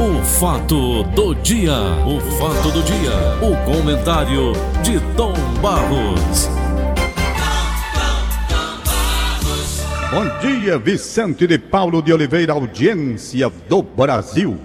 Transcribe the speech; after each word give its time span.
O 0.00 0.22
fato 0.22 1.02
do 1.02 1.34
dia, 1.34 1.72
o 2.06 2.20
fato 2.38 2.70
do 2.70 2.84
dia, 2.84 3.10
o 3.42 3.56
comentário 3.68 4.52
de 4.80 5.00
Tom 5.16 5.32
Barros. 5.60 6.48
Bom 10.08 10.38
dia, 10.40 10.78
Vicente 10.78 11.48
de 11.48 11.58
Paulo 11.58 12.00
de 12.00 12.12
Oliveira, 12.12 12.52
audiência 12.52 13.50
do 13.68 13.82
Brasil. 13.82 14.56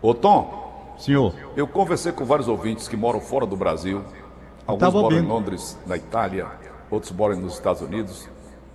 Ô 0.00 0.14
Tom, 0.14 0.94
Senhor, 0.96 1.34
eu 1.56 1.66
conversei 1.66 2.12
com 2.12 2.24
vários 2.24 2.46
ouvintes 2.46 2.86
que 2.86 2.96
moram 2.96 3.20
fora 3.20 3.44
do 3.44 3.56
Brasil. 3.56 4.04
Alguns 4.64 4.94
moram 4.94 5.18
em. 5.18 5.22
Londres, 5.22 5.76
na 5.84 5.96
Itália, 5.96 6.46
outros 6.88 7.10
moram 7.10 7.34
nos 7.34 7.54
Estados 7.54 7.82
Unidos, 7.82 8.28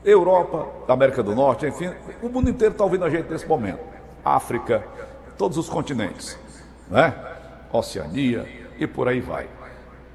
Europa, 0.04 0.68
América 0.90 1.24
do 1.24 1.34
Norte, 1.34 1.66
enfim, 1.66 1.90
o 2.22 2.28
mundo 2.28 2.50
inteiro 2.50 2.74
está 2.74 2.84
ouvindo 2.84 3.06
a 3.06 3.10
gente 3.10 3.32
nesse 3.32 3.48
momento. 3.48 3.80
África, 4.26 4.84
todos 5.42 5.58
os 5.58 5.68
continentes, 5.68 6.38
né? 6.88 7.16
Oceania 7.74 8.48
e 8.78 8.86
por 8.86 9.08
aí 9.08 9.20
vai. 9.20 9.50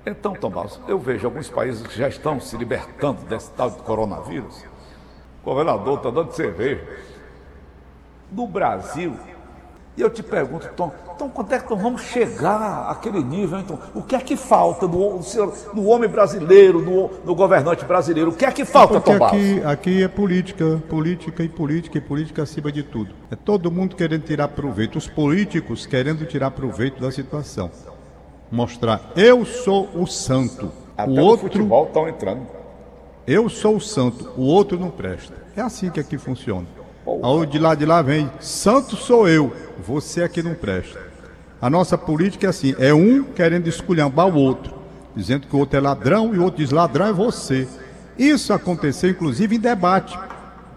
Então, 0.06 0.34
Tomás, 0.34 0.78
eu 0.86 1.00
vejo 1.00 1.26
alguns 1.26 1.50
países 1.50 1.84
que 1.84 1.98
já 1.98 2.06
estão 2.06 2.38
se 2.38 2.56
libertando 2.56 3.22
desse 3.22 3.50
tal 3.50 3.72
de 3.72 3.78
coronavírus. 3.78 4.64
O 5.42 5.46
governador 5.46 5.96
está 5.98 6.10
dando 6.10 6.30
cerveja. 6.30 6.86
No 8.30 8.46
Brasil, 8.46 9.16
e 9.96 10.00
eu 10.02 10.10
te 10.10 10.22
pergunto, 10.22 10.68
Tom, 10.76 10.92
então 11.14 11.28
quando 11.30 11.52
é 11.52 11.58
que 11.58 11.70
nós 11.70 11.80
vamos 11.80 12.02
chegar 12.02 12.90
àquele 12.90 13.22
nível, 13.22 13.58
então? 13.58 13.78
O 13.94 14.02
que 14.02 14.14
é 14.14 14.18
que 14.20 14.36
falta 14.36 14.86
no, 14.86 15.20
no 15.72 15.86
homem 15.86 16.08
brasileiro, 16.08 16.82
no, 16.82 17.10
no 17.24 17.34
governante 17.34 17.84
brasileiro? 17.86 18.30
O 18.30 18.34
que 18.34 18.44
é 18.44 18.52
que 18.52 18.64
falta, 18.66 19.00
porque 19.00 19.12
Tom 19.12 19.18
Barros? 19.18 19.38
aqui, 19.40 19.64
aqui 19.64 20.02
é 20.02 20.08
política, 20.08 20.82
política 20.88 21.42
e 21.42 21.48
política 21.48 21.96
e 21.96 22.00
política 22.02 22.42
acima 22.42 22.70
de 22.70 22.82
tudo. 22.82 23.14
É 23.30 23.36
todo 23.36 23.70
mundo 23.70 23.96
querendo 23.96 24.24
tirar 24.24 24.48
proveito, 24.48 24.98
os 24.98 25.08
políticos 25.08 25.86
querendo 25.86 26.26
tirar 26.26 26.50
proveito 26.50 27.00
da 27.00 27.10
situação. 27.10 27.70
Mostrar, 28.52 29.00
eu 29.16 29.44
sou 29.46 29.88
o 29.94 30.06
santo, 30.06 30.70
Até 30.96 31.10
o 31.10 31.24
outro, 31.24 31.46
futebol 31.46 31.86
estão 31.86 32.06
entrando. 32.06 32.46
eu 33.26 33.48
sou 33.48 33.76
o 33.76 33.80
santo, 33.80 34.30
o 34.36 34.42
outro 34.42 34.78
não 34.78 34.90
presta. 34.90 35.34
É 35.56 35.62
assim 35.62 35.90
que 35.90 35.98
aqui 35.98 36.18
funciona. 36.18 36.66
Aí 37.06 37.46
de 37.46 37.58
lá 37.58 37.74
de 37.74 37.86
lá 37.86 38.02
vem, 38.02 38.30
santo 38.40 38.96
sou 38.96 39.28
eu, 39.28 39.52
você 39.86 40.22
é 40.22 40.28
que 40.28 40.42
não 40.42 40.54
presta. 40.54 40.98
A 41.62 41.70
nossa 41.70 41.96
política 41.96 42.46
é 42.46 42.50
assim, 42.50 42.74
é 42.78 42.92
um 42.92 43.22
querendo 43.22 43.68
esculhambar 43.68 44.26
o 44.26 44.34
outro, 44.34 44.74
dizendo 45.14 45.46
que 45.46 45.54
o 45.54 45.58
outro 45.58 45.78
é 45.78 45.80
ladrão 45.80 46.34
e 46.34 46.38
o 46.38 46.42
outro 46.42 46.58
diz 46.58 46.70
ladrão 46.70 47.06
é 47.06 47.12
você. 47.12 47.68
Isso 48.18 48.52
aconteceu 48.52 49.10
inclusive 49.10 49.56
em 49.56 49.60
debate 49.60 50.18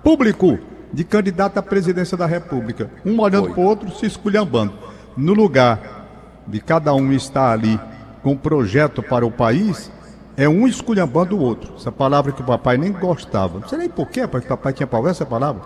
público 0.03 0.59
de 0.94 1.03
candidato 1.03 1.57
à 1.57 1.63
presidência 1.63 2.16
da 2.16 2.25
República, 2.25 2.89
um 3.05 3.19
olhando 3.19 3.50
para 3.50 3.59
o 3.59 3.66
outro 3.66 3.91
se 3.91 4.05
esculhambando. 4.05 4.73
No 5.17 5.33
lugar 5.33 6.07
de 6.47 6.59
cada 6.59 6.94
um 6.94 7.11
estar 7.11 7.52
ali 7.52 7.80
com 8.23 8.31
um 8.31 8.38
projeto 8.38 9.02
para 9.02 9.25
o 9.25 9.31
país, 9.31 9.91
é 10.38 10.47
um 10.47 10.67
esculhambando 10.67 11.35
o 11.35 11.41
outro. 11.41 11.73
Essa 11.75 11.91
palavra 11.91 12.31
que 12.31 12.41
o 12.41 12.45
papai 12.45 12.77
nem 12.77 12.91
gostava. 12.91 13.59
Não 13.59 13.67
sei 13.67 13.77
nem 13.77 13.89
por 13.89 14.07
quê, 14.07 14.25
pai, 14.27 14.41
que 14.41 14.47
o 14.47 14.50
papai 14.50 14.73
tinha 14.73 14.88
pavor 14.88 15.09
essa 15.09 15.25
palavra. 15.25 15.61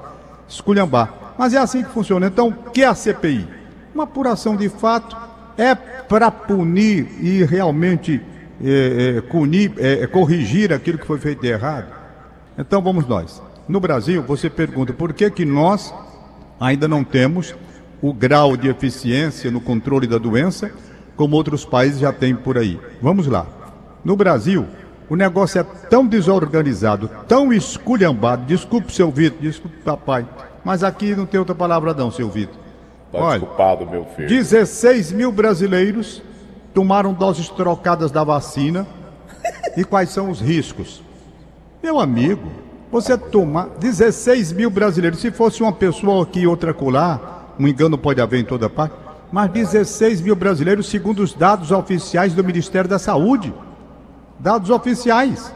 Esculhambar. 0.48 1.36
Mas 1.38 1.54
é 1.54 1.58
assim 1.58 1.84
que 1.84 1.90
funciona. 1.90 2.28
Então, 2.28 2.50
o 2.50 2.72
que 2.72 2.84
é 2.84 2.88
a 2.88 2.96
CPI? 2.96 3.48
Uma 3.94 4.04
apuração 4.04 4.56
de 4.56 4.70
fato 4.70 5.16
é 5.58 5.76
para 5.76 6.32
punir 6.32 7.08
e 7.22 7.44
realmente 7.44 8.22
é, 8.62 9.22
é, 9.78 9.84
é, 9.86 10.04
é, 10.04 10.08
corrigir 10.08 10.72
aquilo 10.72 10.98
que 10.98 11.06
foi 11.06 11.20
feito 11.20 11.42
de 11.42 11.48
errado. 11.48 11.88
Então 12.58 12.82
vamos 12.82 13.08
nós. 13.08 13.42
No 13.68 13.80
Brasil, 13.80 14.22
você 14.22 14.50
pergunta 14.50 14.94
por 14.94 15.14
que, 15.14 15.30
que 15.30 15.46
nós 15.46 15.94
ainda 16.60 16.88
não 16.88 17.04
temos 17.04 17.56
o 18.02 18.14
grau 18.14 18.56
de 18.58 18.68
eficiência 18.68 19.50
no 19.50 19.62
controle 19.62 20.08
da 20.08 20.18
doença 20.18 20.72
como 21.16 21.36
outros 21.36 21.66
países 21.66 22.00
já 22.00 22.12
têm 22.12 22.36
por 22.36 22.58
aí. 22.58 22.80
Vamos 23.02 23.28
lá. 23.28 23.46
No 24.04 24.16
Brasil, 24.16 24.68
o 25.10 25.16
negócio 25.16 25.60
é 25.60 25.64
tão 25.64 26.06
desorganizado, 26.06 27.10
tão 27.28 27.52
esculhambado. 27.52 28.46
Desculpe, 28.46 28.94
seu 28.94 29.12
Vitor, 29.12 29.40
desculpe, 29.42 29.78
papai. 29.78 30.26
Mas 30.64 30.84
aqui 30.84 31.16
não 31.16 31.26
tem 31.26 31.40
outra 31.40 31.56
palavra 31.56 31.94
não, 31.94 32.10
seu 32.10 32.30
Vitor. 32.30 32.56
Tá 33.12 33.20
Olha, 33.20 33.40
desculpado, 33.40 33.86
meu 33.86 34.06
filho. 34.06 34.28
16 34.28 35.12
mil 35.12 35.32
brasileiros 35.32 36.22
tomaram 36.74 37.14
doses 37.14 37.50
trocadas 37.50 38.12
da 38.12 38.24
vacina. 38.24 38.88
E 39.76 39.84
quais 39.84 40.10
são 40.10 40.30
os 40.30 40.40
riscos? 40.40 41.04
Meu 41.82 42.00
amigo, 42.00 42.50
você 42.92 43.18
tomar 43.18 43.70
16 43.80 44.54
mil 44.54 44.70
brasileiros, 44.70 45.20
se 45.20 45.32
fosse 45.32 45.62
uma 45.62 45.74
pessoa 45.74 46.24
aqui 46.24 46.42
e 46.42 46.48
outra 46.48 46.74
colar, 46.74 47.56
um 47.60 47.68
engano 47.68 47.98
pode 47.98 48.22
haver 48.22 48.40
em 48.40 48.46
toda 48.46 48.70
parte, 48.70 48.96
mas 49.32 49.52
16 49.52 50.22
mil 50.22 50.36
brasileiros, 50.36 50.88
segundo 50.88 51.20
os 51.24 51.34
dados 51.34 51.72
oficiais 51.72 52.34
do 52.34 52.44
Ministério 52.44 52.90
da 52.90 53.00
Saúde. 53.00 53.54
Dados 54.44 54.70
oficiais. 54.70 55.54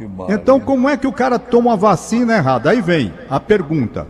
Maravilha. 0.00 0.34
Então, 0.34 0.58
como 0.58 0.88
é 0.88 0.96
que 0.96 1.06
o 1.06 1.12
cara 1.12 1.38
toma 1.38 1.74
a 1.74 1.76
vacina 1.76 2.36
errada? 2.36 2.70
Aí 2.70 2.80
vem 2.80 3.14
a 3.30 3.38
pergunta: 3.38 4.08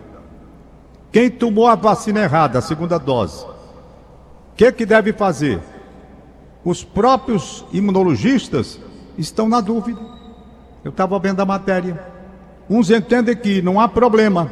quem 1.13 1.31
tomou 1.31 1.69
a 1.69 1.75
vacina 1.75 2.21
errada, 2.21 2.59
a 2.59 2.63
segunda 2.63 2.99
dose, 2.99 3.45
o 3.45 4.57
que, 4.57 4.73
que 4.73 4.87
deve 4.87 5.13
fazer? 5.13 5.61
Os 6.65 6.83
próprios 6.83 7.67
imunologistas 7.75 8.81
estão 9.19 9.51
na 9.51 9.61
dúvida. 9.61 10.01
Eu 10.83 10.91
estava 10.91 11.19
vendo 11.19 11.41
a 11.41 11.45
matéria. 11.45 12.03
Uns 12.71 12.91
entendem 12.91 13.37
que 13.37 13.61
não 13.61 13.79
há 13.79 13.87
problema. 13.87 14.51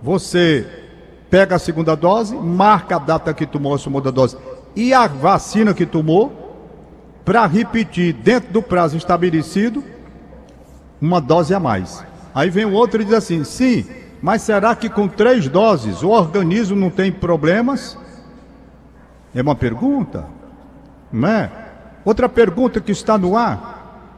Você 0.00 0.64
pega 1.28 1.56
a 1.56 1.58
segunda 1.58 1.96
dose, 1.96 2.36
marca 2.36 2.94
a 2.94 3.00
data 3.00 3.34
que 3.34 3.46
tomou 3.46 3.74
a 3.74 3.78
segunda 3.78 4.12
dose 4.12 4.38
e 4.76 4.94
a 4.94 5.08
vacina 5.08 5.74
que 5.74 5.84
tomou, 5.84 6.43
para 7.24 7.46
repetir 7.46 8.12
dentro 8.12 8.52
do 8.52 8.62
prazo 8.62 8.96
estabelecido 8.96 9.82
uma 11.00 11.20
dose 11.20 11.54
a 11.54 11.60
mais. 11.60 12.04
Aí 12.34 12.50
vem 12.50 12.64
o 12.64 12.72
outro 12.72 13.00
e 13.00 13.04
diz 13.04 13.14
assim: 13.14 13.44
sim, 13.44 13.86
mas 14.20 14.42
será 14.42 14.74
que 14.74 14.88
com 14.88 15.06
três 15.08 15.48
doses 15.48 16.02
o 16.02 16.08
organismo 16.08 16.76
não 16.76 16.90
tem 16.90 17.12
problemas? 17.12 17.96
É 19.34 19.42
uma 19.42 19.54
pergunta, 19.54 20.26
não 21.12 21.28
é? 21.28 21.50
Outra 22.04 22.28
pergunta 22.28 22.80
que 22.80 22.92
está 22.92 23.16
no 23.16 23.36
ar: 23.36 24.10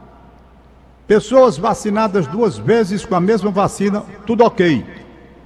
pessoas 1.07 1.57
vacinadas 1.57 2.27
duas 2.27 2.57
vezes 2.57 3.05
com 3.05 3.15
a 3.15 3.21
mesma 3.21 3.51
vacina, 3.51 4.03
tudo 4.25 4.43
ok, 4.43 4.85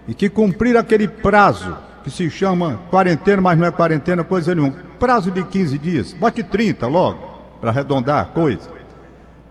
e 0.07 0.13
que 0.13 0.29
cumprir 0.29 0.75
aquele 0.77 1.07
prazo 1.07 1.77
que 2.03 2.09
se 2.09 2.29
chama 2.29 2.79
quarentena, 2.89 3.41
mas 3.41 3.57
não 3.57 3.67
é 3.67 3.71
quarentena 3.71 4.23
coisa 4.23 4.55
nenhuma, 4.55 4.75
prazo 4.99 5.29
de 5.29 5.43
15 5.43 5.77
dias, 5.77 6.13
bote 6.13 6.43
30 6.43 6.87
logo, 6.87 7.30
para 7.61 7.69
arredondar 7.69 8.19
a 8.19 8.25
coisa. 8.25 8.67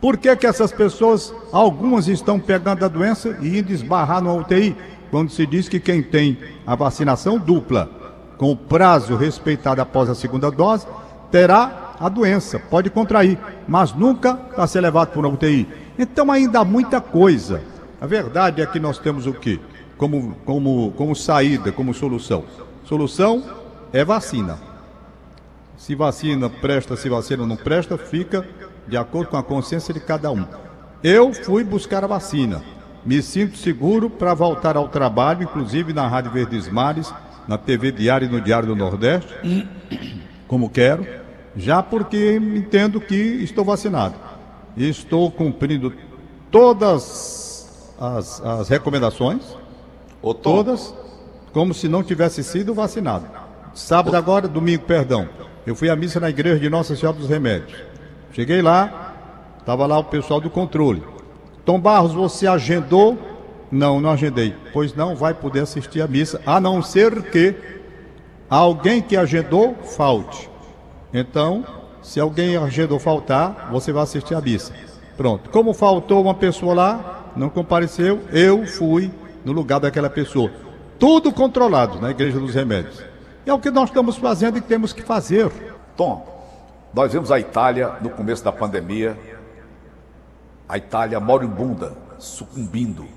Por 0.00 0.16
que, 0.16 0.34
que 0.34 0.46
essas 0.46 0.72
pessoas, 0.72 1.32
algumas 1.52 2.08
estão 2.08 2.40
pegando 2.40 2.84
a 2.84 2.88
doença 2.88 3.38
e 3.40 3.58
indo 3.58 3.72
esbarrar 3.72 4.20
no 4.20 4.36
UTI, 4.38 4.76
quando 5.10 5.30
se 5.30 5.46
diz 5.46 5.68
que 5.68 5.78
quem 5.78 6.02
tem 6.02 6.38
a 6.66 6.74
vacinação 6.74 7.38
dupla, 7.38 7.88
com 8.36 8.50
o 8.50 8.56
prazo 8.56 9.16
respeitado 9.16 9.80
após 9.80 10.08
a 10.08 10.14
segunda 10.14 10.50
dose, 10.50 10.86
terá 11.30 11.94
a 12.00 12.08
doença, 12.08 12.58
pode 12.58 12.88
contrair, 12.88 13.38
mas 13.68 13.92
nunca 13.92 14.34
para 14.34 14.66
ser 14.66 14.80
levado 14.80 15.10
para 15.10 15.20
uma 15.20 15.28
UTI. 15.28 15.68
Então 15.98 16.32
ainda 16.32 16.60
há 16.60 16.64
muita 16.64 17.00
coisa. 17.00 17.62
A 18.00 18.06
verdade 18.06 18.62
é 18.62 18.66
que 18.66 18.80
nós 18.80 18.98
temos 18.98 19.26
o 19.26 19.34
quê? 19.34 19.60
Como, 19.98 20.34
como, 20.46 20.92
como 20.92 21.14
saída, 21.14 21.70
como 21.70 21.92
solução. 21.92 22.44
Solução 22.84 23.44
é 23.92 24.02
vacina. 24.02 24.69
Se 25.80 25.94
vacina 25.94 26.50
presta, 26.50 26.94
se 26.94 27.08
vacina 27.08 27.46
não 27.46 27.56
presta, 27.56 27.96
fica 27.96 28.46
de 28.86 28.98
acordo 28.98 29.30
com 29.30 29.38
a 29.38 29.42
consciência 29.42 29.94
de 29.94 29.98
cada 29.98 30.30
um. 30.30 30.44
Eu 31.02 31.32
fui 31.32 31.64
buscar 31.64 32.04
a 32.04 32.06
vacina. 32.06 32.62
Me 33.02 33.22
sinto 33.22 33.56
seguro 33.56 34.10
para 34.10 34.34
voltar 34.34 34.76
ao 34.76 34.88
trabalho, 34.88 35.44
inclusive 35.44 35.94
na 35.94 36.06
Rádio 36.06 36.32
Verdes 36.32 36.68
Mares, 36.68 37.10
na 37.48 37.56
TV 37.56 37.90
Diário 37.92 38.28
e 38.28 38.30
no 38.30 38.42
Diário 38.42 38.68
do 38.68 38.76
Nordeste, 38.76 39.34
como 40.46 40.68
quero, 40.68 41.06
já 41.56 41.82
porque 41.82 42.36
entendo 42.36 43.00
que 43.00 43.14
estou 43.14 43.64
vacinado. 43.64 44.16
Estou 44.76 45.30
cumprindo 45.30 45.94
todas 46.50 47.94
as, 47.98 48.38
as 48.42 48.68
recomendações, 48.68 49.56
Ô, 50.20 50.34
todas, 50.34 50.94
como 51.54 51.72
se 51.72 51.88
não 51.88 52.02
tivesse 52.02 52.44
sido 52.44 52.74
vacinado. 52.74 53.24
Sábado 53.72 54.14
agora, 54.14 54.46
domingo, 54.46 54.84
perdão. 54.84 55.26
Eu 55.66 55.74
fui 55.74 55.90
à 55.90 55.96
missa 55.96 56.18
na 56.18 56.30
igreja 56.30 56.58
de 56.58 56.70
Nossa 56.70 56.96
Senhora 56.96 57.18
dos 57.18 57.28
Remédios. 57.28 57.78
Cheguei 58.32 58.62
lá, 58.62 59.14
estava 59.58 59.86
lá 59.86 59.98
o 59.98 60.04
pessoal 60.04 60.40
do 60.40 60.48
controle. 60.48 61.02
Tom 61.64 61.78
Barros, 61.78 62.14
você 62.14 62.46
agendou? 62.46 63.18
Não, 63.70 64.00
não 64.00 64.10
agendei. 64.10 64.54
Pois 64.72 64.94
não 64.94 65.14
vai 65.14 65.34
poder 65.34 65.60
assistir 65.60 66.00
à 66.00 66.08
missa, 66.08 66.40
a 66.46 66.60
não 66.60 66.82
ser 66.82 67.22
que 67.30 67.54
alguém 68.48 69.02
que 69.02 69.16
agendou 69.16 69.74
falte. 69.96 70.48
Então, 71.12 71.64
se 72.02 72.18
alguém 72.18 72.56
agendou 72.56 72.98
faltar, 72.98 73.68
você 73.70 73.92
vai 73.92 74.02
assistir 74.02 74.34
à 74.34 74.40
missa. 74.40 74.72
Pronto. 75.16 75.50
Como 75.50 75.74
faltou 75.74 76.22
uma 76.22 76.34
pessoa 76.34 76.74
lá, 76.74 77.32
não 77.36 77.50
compareceu, 77.50 78.20
eu 78.32 78.66
fui 78.66 79.10
no 79.44 79.52
lugar 79.52 79.78
daquela 79.78 80.08
pessoa. 80.08 80.50
Tudo 80.98 81.32
controlado 81.32 82.00
na 82.00 82.10
Igreja 82.10 82.38
dos 82.38 82.54
Remédios. 82.54 83.09
É 83.50 83.52
o 83.52 83.58
que 83.58 83.68
nós 83.68 83.88
estamos 83.88 84.16
fazendo 84.16 84.58
e 84.58 84.60
temos 84.60 84.92
que 84.92 85.02
fazer. 85.02 85.50
Tom, 85.96 86.24
nós 86.94 87.12
vimos 87.12 87.32
a 87.32 87.40
Itália 87.40 87.96
no 88.00 88.08
começo 88.08 88.44
da 88.44 88.52
pandemia, 88.52 89.18
a 90.68 90.78
Itália 90.78 91.18
moribunda, 91.18 91.96
sucumbindo 92.16 93.08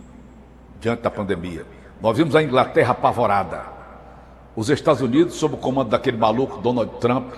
diante 0.81 1.03
da 1.03 1.11
pandemia. 1.11 1.67
Nós 2.01 2.17
vimos 2.17 2.35
a 2.35 2.41
Inglaterra 2.41 2.93
apavorada. 2.93 3.61
Os 4.55 4.71
Estados 4.71 5.03
Unidos, 5.03 5.35
sob 5.35 5.53
o 5.53 5.57
comando 5.59 5.89
daquele 5.89 6.17
maluco 6.17 6.57
Donald 6.57 6.91
Trump, 6.99 7.31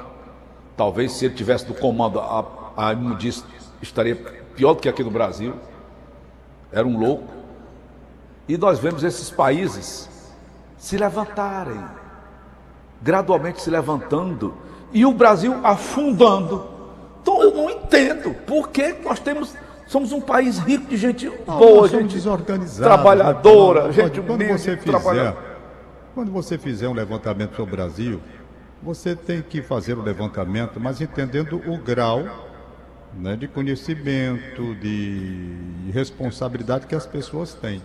talvez 0.78 1.12
se 1.12 1.26
ele 1.26 1.36
tivesse 1.36 1.66
do 1.66 1.74
comando 1.74 2.22
a, 2.22 2.46
a 2.78 2.94
imundícia, 2.94 3.44
estaria 3.82 4.16
pior 4.56 4.74
do 4.74 4.80
que 4.80 4.88
aqui 4.88 5.04
no 5.04 5.12
Brasil. 5.12 5.54
Era 6.72 6.88
um 6.88 6.98
louco. 6.98 7.28
E 8.48 8.58
nós 8.58 8.80
vemos 8.80 9.04
esses 9.04 9.30
países 9.30 10.10
se 10.78 10.98
levantarem, 10.98 12.05
gradualmente 13.02 13.62
se 13.62 13.70
levantando, 13.70 14.54
e 14.92 15.06
o 15.06 15.14
Brasil 15.14 15.56
afundando. 15.64 16.68
Então 17.22 17.42
eu 17.42 17.54
não 17.54 17.70
entendo 17.70 18.34
por 18.46 18.70
que 18.70 18.94
nós 19.04 19.20
temos 19.20 19.56
Somos 19.88 20.12
um 20.12 20.22
país 20.22 20.58
rico 20.58 20.88
de 20.88 20.98
gente 20.98 21.32
não, 21.48 21.60
boa, 21.60 21.88
gente 21.88 22.18
trabalhadora, 22.78 23.88
né? 23.88 23.94
gente 23.94 24.20
quando 24.20 24.42
humilde, 24.42 24.62
você 24.62 24.78
fizer, 24.78 25.36
Quando 26.14 26.32
você 26.32 26.58
fizer 26.58 26.88
um 26.88 26.94
levantamento 26.94 27.56
sobre 27.56 27.74
o 27.74 27.78
Brasil, 27.78 28.22
você 28.82 29.16
tem 29.16 29.42
que 29.44 29.62
fazer 29.62 29.94
o 29.94 30.02
levantamento, 30.02 30.80
mas 30.80 31.02
entendendo 31.02 31.62
o 31.68 31.78
grau 31.78 32.24
né, 33.14 33.36
de 33.36 33.48
conhecimento, 33.48 34.74
de 34.76 35.92
responsabilidade 35.94 36.88
que 36.88 36.96
as 36.96 37.06
pessoas 37.06 37.54
têm. 37.54 37.82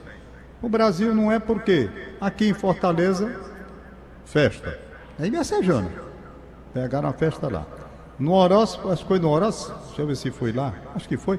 O 0.62 0.68
Brasil 0.68 1.14
não 1.14 1.30
é 1.30 1.38
porque 1.38 1.90
aqui 2.18 2.48
em 2.48 2.54
Fortaleza, 2.54 3.30
festa. 4.24 4.78
É 5.22 5.28
Messejana. 5.28 5.90
Pegaram 6.72 7.10
a 7.10 7.12
festa 7.12 7.46
lá. 7.46 7.66
No 8.18 8.32
Oroz, 8.32 8.80
acho 8.90 9.02
que 9.02 9.08
foi 9.08 9.18
no 9.18 9.28
Oroz, 9.28 9.70
deixa 9.88 10.02
eu 10.02 10.06
ver 10.06 10.16
se 10.16 10.30
foi 10.30 10.50
lá, 10.50 10.72
acho 10.94 11.06
que 11.06 11.18
foi 11.18 11.38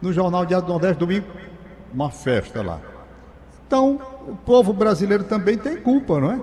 no 0.00 0.12
Jornal 0.12 0.46
Diário 0.46 0.64
do 0.64 0.72
Nordeste, 0.72 0.98
domingo, 0.98 1.26
uma 1.92 2.08
festa 2.10 2.62
lá. 2.62 2.80
Então, 3.66 4.00
o 4.28 4.36
povo 4.36 4.72
brasileiro 4.72 5.24
também 5.24 5.58
tem 5.58 5.76
culpa, 5.76 6.20
não 6.20 6.32
é? 6.32 6.40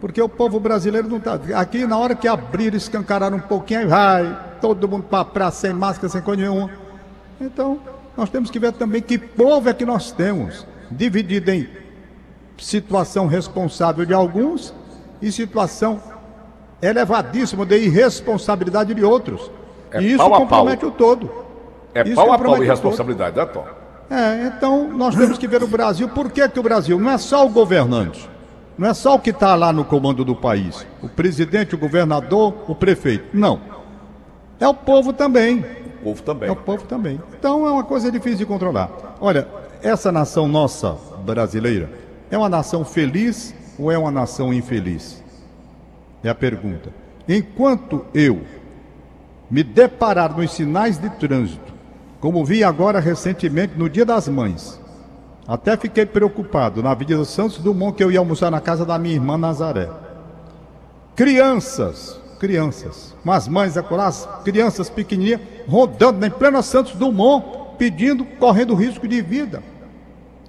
Porque 0.00 0.22
o 0.22 0.28
povo 0.28 0.58
brasileiro 0.58 1.06
não 1.06 1.18
está. 1.18 1.38
Aqui, 1.54 1.86
na 1.86 1.98
hora 1.98 2.14
que 2.14 2.26
abrir, 2.26 2.74
escancarar 2.74 3.34
um 3.34 3.40
pouquinho, 3.40 3.80
aí 3.80 3.86
vai 3.86 4.58
todo 4.60 4.88
mundo 4.88 5.04
para 5.04 5.20
a 5.20 5.24
praça 5.24 5.66
sem 5.66 5.74
máscara, 5.74 6.08
sem 6.08 6.22
coisa 6.22 6.40
nenhuma. 6.40 6.70
Então, 7.38 7.78
nós 8.16 8.30
temos 8.30 8.50
que 8.50 8.58
ver 8.58 8.72
também 8.72 9.02
que 9.02 9.18
povo 9.18 9.68
é 9.68 9.74
que 9.74 9.84
nós 9.84 10.12
temos, 10.12 10.66
dividido 10.90 11.50
em 11.50 11.68
situação 12.56 13.26
responsável 13.26 14.06
de 14.06 14.14
alguns 14.14 14.72
e 15.20 15.30
situação 15.30 16.11
elevadíssima 16.82 17.64
de 17.64 17.76
irresponsabilidade 17.78 18.92
de 18.92 19.04
outros. 19.04 19.50
É 19.92 20.02
e 20.02 20.12
isso 20.12 20.28
compromete 20.28 20.84
o 20.84 20.90
todo. 20.90 21.30
É 21.94 22.02
Isso 22.02 22.16
pau 22.16 22.32
a 22.32 22.38
pau 22.38 22.62
e 22.62 22.66
responsabilidade, 22.66 23.36
né, 23.36 23.44
Tom? 23.44 23.66
É, 24.10 24.46
então 24.46 24.88
nós 24.88 25.14
temos 25.14 25.38
que 25.38 25.46
ver 25.46 25.62
o 25.62 25.66
Brasil. 25.66 26.08
Por 26.08 26.30
que, 26.30 26.46
que 26.48 26.58
o 26.58 26.62
Brasil 26.62 26.98
não 26.98 27.10
é 27.10 27.18
só 27.18 27.46
o 27.46 27.50
governante? 27.50 28.28
Não 28.76 28.88
é 28.88 28.94
só 28.94 29.14
o 29.14 29.18
que 29.18 29.30
está 29.30 29.54
lá 29.54 29.72
no 29.72 29.84
comando 29.84 30.24
do 30.24 30.34
país. 30.34 30.86
O 31.02 31.08
presidente, 31.08 31.74
o 31.74 31.78
governador, 31.78 32.54
o 32.66 32.74
prefeito. 32.74 33.24
Não. 33.32 33.60
É 34.58 34.66
o 34.66 34.74
povo 34.74 35.12
também. 35.12 35.64
O 36.00 36.04
povo 36.04 36.22
também. 36.22 36.48
É 36.48 36.52
o 36.52 36.56
povo 36.56 36.84
também. 36.84 37.20
Então 37.38 37.66
é 37.66 37.70
uma 37.70 37.84
coisa 37.84 38.10
difícil 38.10 38.38
de 38.38 38.46
controlar. 38.46 38.90
Olha, 39.20 39.46
essa 39.82 40.10
nação 40.10 40.48
nossa 40.48 40.96
brasileira 41.24 41.90
é 42.30 42.36
uma 42.36 42.48
nação 42.48 42.84
feliz 42.84 43.54
ou 43.78 43.90
é 43.90 43.98
uma 43.98 44.10
nação 44.10 44.52
infeliz? 44.52 45.21
É 46.22 46.28
a 46.28 46.34
pergunta. 46.34 46.90
Enquanto 47.28 48.04
eu 48.14 48.42
me 49.50 49.62
deparar 49.62 50.36
nos 50.36 50.52
sinais 50.52 50.98
de 50.98 51.10
trânsito 51.10 51.72
como 52.22 52.44
vi 52.44 52.62
agora 52.62 53.00
recentemente 53.00 53.74
no 53.76 53.90
Dia 53.90 54.04
das 54.04 54.28
Mães. 54.28 54.80
Até 55.44 55.76
fiquei 55.76 56.06
preocupado 56.06 56.80
na 56.80 56.92
Avenida 56.92 57.24
Santos 57.24 57.58
Dumont 57.58 57.96
que 57.96 58.04
eu 58.04 58.12
ia 58.12 58.20
almoçar 58.20 58.48
na 58.48 58.60
casa 58.60 58.86
da 58.86 58.96
minha 58.96 59.16
irmã 59.16 59.36
Nazaré. 59.36 59.90
Crianças, 61.16 62.16
crianças, 62.38 63.12
umas 63.24 63.48
mães 63.48 63.76
acolás, 63.76 64.28
crianças 64.44 64.88
pequenininhas, 64.88 65.40
rodando 65.66 66.24
em 66.24 66.30
plena 66.30 66.62
Santos 66.62 66.92
Dumont, 66.92 67.44
pedindo, 67.76 68.24
correndo 68.24 68.76
risco 68.76 69.08
de 69.08 69.20
vida. 69.20 69.60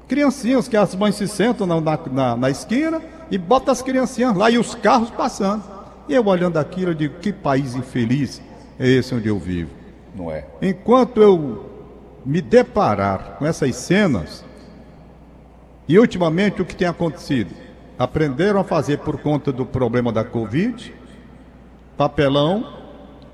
Criancinhas 0.08 0.68
que 0.68 0.78
as 0.78 0.94
mães 0.96 1.16
se 1.16 1.28
sentam 1.28 1.66
na, 1.66 1.80
na, 1.80 2.36
na 2.36 2.50
esquina 2.50 3.02
e 3.32 3.38
botam 3.38 3.72
as 3.72 3.82
criancinhas 3.82 4.36
lá 4.36 4.50
e 4.50 4.58
os 4.58 4.76
carros 4.76 5.10
passando. 5.10 5.64
E 6.08 6.14
eu 6.14 6.26
olhando 6.26 6.58
aquilo, 6.58 6.92
eu 6.92 6.96
digo, 6.96 7.20
que 7.20 7.32
país 7.32 7.76
infeliz 7.76 8.42
é 8.80 8.88
esse 8.88 9.16
onde 9.16 9.28
eu 9.28 9.40
vivo. 9.40 9.72
Não 10.16 10.30
é? 10.30 10.46
Enquanto 10.62 11.22
eu 11.22 11.70
me 12.26 12.42
deparar 12.42 13.38
com 13.38 13.46
essas 13.46 13.76
cenas, 13.76 14.44
e 15.88 15.98
ultimamente 16.00 16.62
o 16.62 16.66
que 16.66 16.76
tem 16.76 16.88
acontecido? 16.88 17.54
Aprenderam 17.98 18.60
a 18.60 18.64
fazer 18.64 19.00
por 19.00 19.22
conta 19.22 19.52
do 19.52 19.66
problema 19.66 20.12
da 20.12 20.24
Covid, 20.24 20.94
papelão 21.98 22.74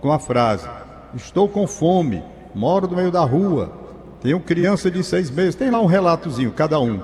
com 0.01 0.11
a 0.11 0.19
frase: 0.19 0.67
Estou 1.15 1.47
com 1.47 1.67
fome, 1.67 2.23
moro 2.53 2.87
no 2.87 2.95
meio 2.95 3.11
da 3.11 3.23
rua, 3.23 3.71
tenho 4.21 4.39
criança 4.39 4.91
de 4.91 5.03
seis 5.03 5.31
meses, 5.31 5.55
tem 5.55 5.71
lá 5.71 5.79
um 5.79 5.85
relatozinho, 5.85 6.51
cada 6.51 6.79
um. 6.79 7.01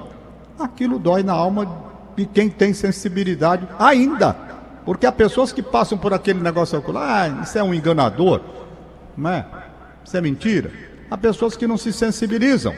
Aquilo 0.60 1.00
dói 1.00 1.24
na 1.24 1.34
alma 1.34 1.84
de 2.16 2.26
quem 2.26 2.50
tem 2.50 2.74
sensibilidade 2.74 3.68
ainda. 3.80 4.34
Porque 4.86 5.06
há 5.06 5.12
pessoas 5.12 5.52
que 5.52 5.64
passam 5.64 5.98
por 5.98 6.14
aquele 6.14 6.40
negócio 6.40 6.78
ocular, 6.78 7.32
ah, 7.32 7.44
isso 7.44 7.58
é 7.58 7.64
um 7.64 7.74
enganador, 7.74 8.42
não 9.18 9.32
é? 9.32 9.46
Isso 10.04 10.16
é 10.16 10.22
mentira. 10.22 10.72
Há 11.10 11.18
pessoas 11.18 11.58
que 11.58 11.66
não 11.66 11.78
se 11.78 11.92
sensibilizam. 11.92 12.74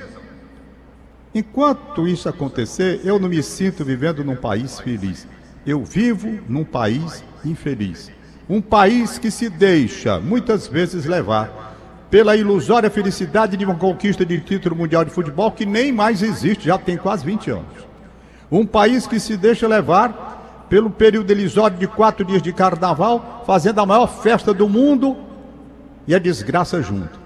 Enquanto 1.33 2.07
isso 2.07 2.29
acontecer, 2.29 3.01
eu 3.03 3.19
não 3.19 3.27
me 3.27 3.43
sinto 3.43 3.83
vivendo 3.83 4.23
num 4.23 4.35
país 4.35 4.79
feliz. 4.79 5.27
Eu 5.65 5.83
vivo 5.83 6.39
num 6.47 6.63
país 6.63 7.23
infeliz. 7.43 8.09
Um 8.49 8.61
país 8.61 9.17
que 9.17 9.29
se 9.29 9.49
deixa 9.49 10.19
muitas 10.19 10.67
vezes 10.67 11.05
levar 11.05 11.76
pela 12.09 12.35
ilusória 12.35 12.89
felicidade 12.89 13.57
de 13.57 13.65
uma 13.65 13.75
conquista 13.75 14.25
de 14.25 14.39
título 14.39 14.75
mundial 14.75 15.03
de 15.03 15.11
futebol 15.11 15.51
que 15.51 15.65
nem 15.65 15.91
mais 15.91 16.21
existe, 16.21 16.65
já 16.65 16.77
tem 16.77 16.97
quase 16.97 17.25
20 17.25 17.51
anos. 17.51 17.87
Um 18.51 18.65
país 18.65 19.05
que 19.05 19.19
se 19.19 19.35
deixa 19.35 19.67
levar 19.67 20.65
pelo 20.69 20.89
período 20.89 21.31
ilusório 21.31 21.77
de 21.77 21.87
quatro 21.87 22.25
dias 22.25 22.41
de 22.41 22.53
carnaval, 22.53 23.43
fazendo 23.45 23.79
a 23.79 23.85
maior 23.85 24.07
festa 24.07 24.53
do 24.53 24.67
mundo 24.67 25.17
e 26.07 26.15
a 26.15 26.19
desgraça 26.19 26.81
junto. 26.81 27.19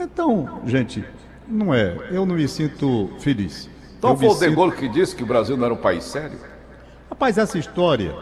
Então, 0.00 0.60
gente, 0.64 1.04
não 1.46 1.74
é. 1.74 1.96
Eu 2.10 2.24
não 2.24 2.34
me 2.34 2.48
sinto 2.48 3.10
feliz. 3.18 3.68
Então 3.98 4.16
foi 4.16 4.28
o 4.28 4.34
De 4.34 4.50
Gaulle 4.50 4.72
que 4.72 4.88
disse 4.88 5.14
que 5.14 5.22
o 5.22 5.26
Brasil 5.26 5.56
não 5.56 5.64
era 5.64 5.74
um 5.74 5.78
país 5.78 6.04
sério? 6.04 6.38
Rapaz, 7.10 7.36
essa 7.36 7.58
história. 7.58 8.14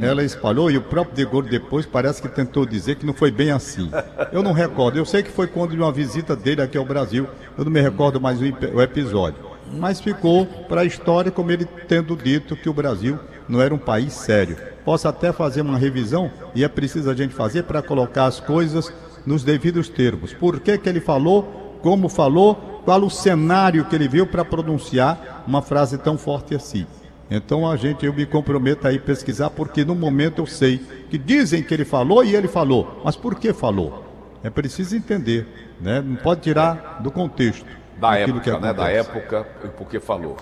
Ela 0.00 0.22
espalhou 0.22 0.70
e 0.70 0.76
o 0.76 0.82
próprio 0.82 1.16
De 1.16 1.24
Gaulle 1.24 1.48
depois 1.48 1.84
parece 1.84 2.22
que 2.22 2.28
tentou 2.28 2.64
dizer 2.64 2.96
que 2.96 3.06
não 3.06 3.12
foi 3.12 3.30
bem 3.30 3.50
assim. 3.50 3.90
Eu 4.30 4.42
não 4.42 4.52
recordo. 4.52 4.98
Eu 4.98 5.04
sei 5.04 5.22
que 5.22 5.30
foi 5.30 5.46
quando 5.46 5.72
de 5.72 5.78
uma 5.78 5.90
visita 5.90 6.36
dele 6.36 6.62
aqui 6.62 6.78
ao 6.78 6.84
Brasil. 6.84 7.26
Eu 7.58 7.64
não 7.64 7.72
me 7.72 7.80
recordo 7.80 8.20
mais 8.20 8.40
o 8.40 8.80
episódio. 8.80 9.50
Mas 9.72 10.00
ficou 10.00 10.46
para 10.46 10.82
a 10.82 10.84
história 10.84 11.30
como 11.30 11.50
ele 11.50 11.64
tendo 11.64 12.16
dito 12.16 12.56
que 12.56 12.68
o 12.68 12.74
Brasil 12.74 13.18
não 13.48 13.60
era 13.60 13.74
um 13.74 13.78
país 13.78 14.12
sério. 14.12 14.56
Posso 14.84 15.08
até 15.08 15.32
fazer 15.32 15.60
uma 15.62 15.78
revisão 15.78 16.30
e 16.54 16.64
é 16.64 16.68
preciso 16.68 17.10
a 17.10 17.14
gente 17.14 17.34
fazer 17.34 17.64
para 17.64 17.82
colocar 17.82 18.26
as 18.26 18.40
coisas 18.40 18.92
nos 19.26 19.42
devidos 19.42 19.88
termos. 19.88 20.32
Por 20.32 20.60
que, 20.60 20.78
que 20.78 20.88
ele 20.88 21.00
falou, 21.00 21.78
como 21.82 22.08
falou, 22.08 22.82
qual 22.84 23.02
o 23.02 23.10
cenário 23.10 23.84
que 23.84 23.94
ele 23.94 24.08
viu 24.08 24.26
para 24.26 24.44
pronunciar 24.44 25.44
uma 25.46 25.62
frase 25.62 25.98
tão 25.98 26.16
forte 26.16 26.54
assim. 26.54 26.86
Então 27.30 27.70
a 27.70 27.76
gente, 27.76 28.04
eu 28.04 28.12
me 28.12 28.26
comprometo 28.26 28.88
a 28.88 28.92
ir 28.92 29.02
pesquisar, 29.02 29.50
porque 29.50 29.84
no 29.84 29.94
momento 29.94 30.42
eu 30.42 30.46
sei 30.46 30.78
que 31.08 31.16
dizem 31.16 31.62
que 31.62 31.72
ele 31.72 31.84
falou 31.84 32.24
e 32.24 32.34
ele 32.34 32.48
falou, 32.48 33.00
mas 33.04 33.14
por 33.14 33.36
que 33.36 33.52
falou? 33.52 34.04
É 34.42 34.50
preciso 34.50 34.96
entender, 34.96 35.46
né? 35.80 36.00
Não 36.00 36.16
pode 36.16 36.40
tirar 36.40 36.98
do 37.00 37.10
contexto. 37.10 37.66
Da 37.98 38.18
época, 38.18 38.58
né? 38.58 38.72
Da 38.72 38.90
época, 38.90 39.46
porque 39.76 40.00
falou. 40.00 40.36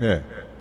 É. 0.00 0.20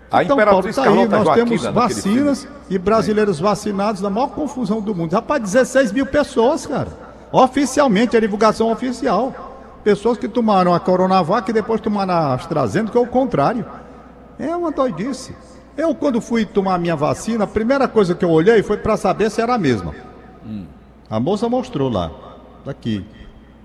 A 0.09 0.23
então, 0.23 0.37
Paulo, 0.37 0.73
tá 0.73 0.83
aí, 0.83 1.07
nós 1.07 1.35
temos 1.35 1.63
vacinas 1.65 2.47
e 2.69 2.77
brasileiros 2.77 3.39
vacinados 3.39 4.01
na 4.01 4.09
maior 4.09 4.29
confusão 4.29 4.81
do 4.81 4.95
mundo. 4.95 5.13
Rapaz, 5.13 5.43
16 5.43 5.91
mil 5.91 6.05
pessoas, 6.05 6.65
cara. 6.65 6.87
Oficialmente, 7.31 8.15
a 8.15 8.19
divulgação 8.19 8.71
oficial. 8.71 9.79
Pessoas 9.83 10.17
que 10.17 10.29
tomaram 10.29 10.73
a 10.73 10.79
Coronavac 10.79 11.49
e 11.49 11.53
depois 11.53 11.81
tomaram 11.81 12.13
a 12.13 12.33
AstraZeneca, 12.33 12.93
que 12.93 12.97
é 12.97 13.01
o 13.01 13.07
contrário. 13.07 13.65
É 14.39 14.55
uma 14.55 14.71
doidice. 14.71 15.35
Eu, 15.77 15.93
quando 15.93 16.19
fui 16.19 16.43
tomar 16.43 16.73
a 16.75 16.77
minha 16.77 16.95
vacina, 16.95 17.43
a 17.43 17.47
primeira 17.47 17.87
coisa 17.87 18.15
que 18.15 18.25
eu 18.25 18.31
olhei 18.31 18.63
foi 18.63 18.77
para 18.77 18.97
saber 18.97 19.29
se 19.29 19.39
era 19.41 19.53
a 19.53 19.57
mesma. 19.57 19.93
Hum. 20.45 20.65
A 21.09 21.19
moça 21.19 21.47
mostrou 21.47 21.89
lá, 21.89 22.11
daqui. 22.65 23.05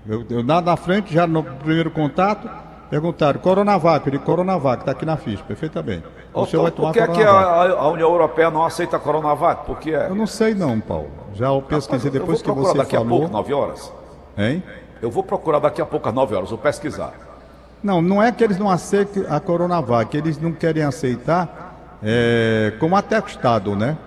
Eu, 0.07 0.23
eu 0.29 0.43
na, 0.43 0.61
na 0.61 0.77
frente, 0.77 1.13
já 1.13 1.25
no 1.25 1.43
primeiro 1.43 1.89
contato, 1.89 2.47
perguntaram, 2.89 3.39
Coronavac, 3.39 4.11
de 4.11 4.19
Coronavac, 4.19 4.81
está 4.81 4.91
aqui 4.91 5.05
na 5.05 5.17
ficha, 5.17 5.43
perfeitamente. 5.43 6.03
O 6.33 6.45
senhor 6.45 6.63
vai 6.63 6.71
Por 6.71 6.77
tomar 6.77 6.93
que, 6.93 6.99
é 6.99 7.07
que 7.07 7.23
a, 7.23 7.31
a 7.31 7.87
União 7.89 8.09
Europeia 8.11 8.51
não 8.51 8.63
aceita 8.63 8.97
a 8.97 8.99
Coronavac? 8.99 9.65
Porque 9.65 9.91
é. 9.91 10.09
Eu 10.09 10.15
não 10.15 10.27
sei 10.27 10.53
não, 10.53 10.79
Paulo. 10.79 11.09
Já 11.33 11.47
eu 11.47 11.61
pesquisei 11.61 12.09
Eu 12.09 12.13
vou 12.13 12.19
depois 12.21 12.41
que 12.41 12.45
procurar 12.45 12.69
você 12.69 12.77
daqui 12.77 12.95
a 12.95 12.99
falou. 12.99 13.19
pouco, 13.21 13.33
9 13.33 13.53
horas. 13.53 13.93
Hein? 14.37 14.63
Eu 15.01 15.09
vou 15.09 15.23
procurar 15.23 15.59
daqui 15.59 15.81
a 15.81 15.85
pouco 15.85 16.07
às 16.07 16.13
9 16.13 16.35
horas, 16.35 16.49
vou 16.49 16.59
pesquisar. 16.59 17.13
Não, 17.83 18.01
não 18.01 18.21
é 18.21 18.31
que 18.31 18.43
eles 18.43 18.57
não 18.57 18.69
aceitem 18.69 19.25
a 19.27 19.39
Coronavac, 19.39 20.15
eles 20.15 20.39
não 20.39 20.53
querem 20.53 20.83
aceitar 20.83 21.62
é, 22.03 22.73
como 22.79 22.95
atestado, 22.95 23.75
né? 23.75 23.97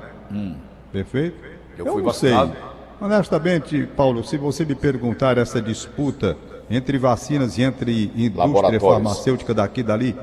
Perfeito? 0.92 1.36
Eu 1.78 1.86
fui 1.86 2.02
não 2.02 2.12
sei. 2.12 2.30
vacinado. 2.30 2.56
Honestamente, 3.00 3.88
Paulo, 3.96 4.24
se 4.24 4.36
você 4.38 4.64
me 4.64 4.74
perguntar 4.74 5.36
essa 5.36 5.60
disputa 5.60 6.36
entre 6.70 6.98
vacinas 6.98 7.58
e 7.58 7.62
entre 7.62 8.10
indústria 8.16 8.80
farmacêutica 8.80 9.52
daqui 9.52 9.80
e 9.80 9.84
dali, 9.84 10.16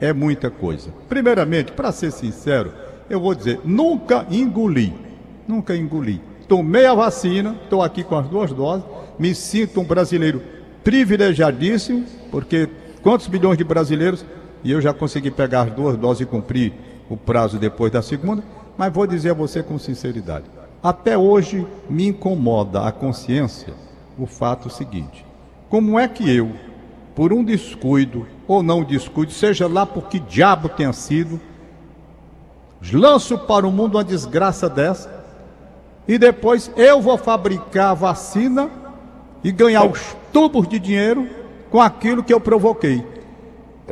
é 0.00 0.12
muita 0.12 0.50
coisa. 0.50 0.90
Primeiramente, 1.08 1.72
para 1.72 1.92
ser 1.92 2.10
sincero, 2.10 2.72
eu 3.08 3.20
vou 3.20 3.34
dizer, 3.34 3.60
nunca 3.64 4.26
engoli. 4.30 4.92
Nunca 5.46 5.76
engoli. 5.76 6.20
Tomei 6.48 6.86
a 6.86 6.94
vacina, 6.94 7.56
estou 7.62 7.82
aqui 7.82 8.02
com 8.02 8.16
as 8.16 8.28
duas 8.28 8.52
doses, 8.52 8.84
me 9.18 9.34
sinto 9.34 9.80
um 9.80 9.84
brasileiro 9.84 10.42
privilegiadíssimo, 10.84 12.04
porque 12.30 12.68
quantos 13.02 13.28
milhões 13.28 13.56
de 13.56 13.64
brasileiros 13.64 14.24
e 14.62 14.72
eu 14.72 14.80
já 14.80 14.92
consegui 14.92 15.30
pegar 15.30 15.62
as 15.62 15.70
duas 15.72 15.96
doses 15.96 16.22
e 16.22 16.26
cumprir 16.26 16.72
o 17.08 17.16
prazo 17.16 17.58
depois 17.58 17.92
da 17.92 18.02
segunda, 18.02 18.42
mas 18.76 18.92
vou 18.92 19.06
dizer 19.06 19.30
a 19.30 19.34
você 19.34 19.62
com 19.62 19.78
sinceridade. 19.78 20.44
Até 20.82 21.16
hoje 21.16 21.66
me 21.88 22.08
incomoda 22.08 22.82
a 22.86 22.92
consciência 22.92 23.74
o 24.18 24.26
fato 24.26 24.70
seguinte: 24.70 25.24
como 25.68 25.98
é 25.98 26.06
que 26.06 26.28
eu, 26.30 26.52
por 27.14 27.32
um 27.32 27.42
descuido 27.42 28.26
ou 28.46 28.62
não 28.62 28.84
descuido, 28.84 29.32
seja 29.32 29.66
lá 29.66 29.84
por 29.84 30.08
que 30.08 30.18
diabo 30.18 30.68
tenha 30.68 30.92
sido, 30.92 31.40
lanço 32.92 33.36
para 33.38 33.66
o 33.66 33.72
mundo 33.72 33.96
uma 33.96 34.04
desgraça 34.04 34.68
dessa 34.68 35.24
e 36.06 36.18
depois 36.18 36.70
eu 36.76 37.00
vou 37.00 37.18
fabricar 37.18 37.90
a 37.90 37.94
vacina 37.94 38.70
e 39.42 39.50
ganhar 39.50 39.84
os 39.84 40.16
tubos 40.32 40.68
de 40.68 40.78
dinheiro 40.78 41.28
com 41.70 41.80
aquilo 41.80 42.22
que 42.22 42.32
eu 42.32 42.40
provoquei. 42.40 43.04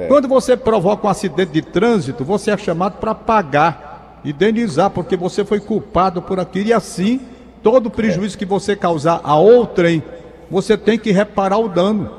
Quando 0.08 0.26
você 0.26 0.56
provoca 0.56 1.06
um 1.06 1.10
acidente 1.10 1.52
de 1.52 1.62
trânsito, 1.62 2.24
você 2.24 2.50
é 2.50 2.56
chamado 2.56 2.98
para 2.98 3.14
pagar, 3.14 4.20
indenizar, 4.24 4.90
porque 4.90 5.16
você 5.16 5.44
foi 5.44 5.60
culpado 5.60 6.20
por 6.20 6.40
aquilo. 6.40 6.68
E 6.68 6.72
assim, 6.72 7.20
todo 7.62 7.90
prejuízo 7.90 8.36
que 8.36 8.44
você 8.44 8.74
causar 8.74 9.20
a 9.22 9.36
outrem, 9.36 10.02
você 10.50 10.76
tem 10.76 10.98
que 10.98 11.12
reparar 11.12 11.58
o 11.58 11.68
dano. 11.68 12.10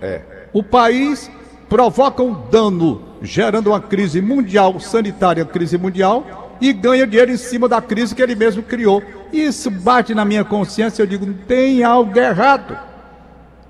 É. 0.00 0.20
O 0.52 0.62
país 0.62 1.30
provoca 1.70 2.22
um 2.22 2.34
dano, 2.50 3.02
gerando 3.22 3.68
uma 3.68 3.80
crise 3.80 4.20
mundial, 4.20 4.78
sanitária, 4.78 5.44
crise 5.44 5.78
mundial, 5.78 6.56
e 6.60 6.70
ganha 6.72 7.06
dinheiro 7.06 7.32
em 7.32 7.36
cima 7.38 7.66
da 7.66 7.80
crise 7.80 8.14
que 8.14 8.22
ele 8.22 8.34
mesmo 8.34 8.62
criou. 8.62 9.02
Isso 9.32 9.70
bate 9.70 10.14
na 10.14 10.24
minha 10.24 10.44
consciência, 10.44 11.02
eu 11.02 11.06
digo, 11.06 11.26
tem 11.48 11.82
algo 11.82 12.16
errado. 12.18 12.78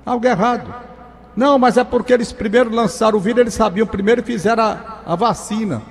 Algo 0.04 0.26
errado. 0.26 0.91
Não, 1.34 1.58
mas 1.58 1.76
é 1.76 1.84
porque 1.84 2.12
eles 2.12 2.32
primeiro 2.32 2.74
lançaram 2.74 3.16
o 3.16 3.20
vírus, 3.20 3.40
eles 3.40 3.54
sabiam 3.54 3.86
primeiro 3.86 4.20
e 4.20 4.24
fizeram 4.24 4.62
a, 4.62 4.98
a 5.06 5.16
vacina. 5.16 5.82